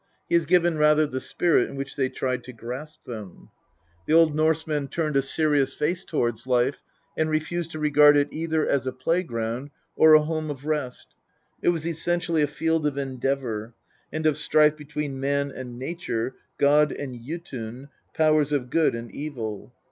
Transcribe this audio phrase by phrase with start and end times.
[0.27, 3.51] He has given rather the spirit in which they tried to grasp them.
[4.07, 6.81] The Old Norsemen turned a serious face towards life,
[7.15, 11.09] and refused to regard it either as a playground or a home of rest;
[11.61, 13.75] it was essentially a field of endeavour
[14.11, 19.71] and of strife between man and nature, god and Jotun, powers of good and evil.